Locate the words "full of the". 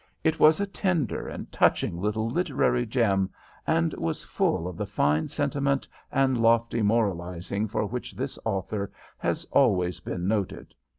4.23-4.87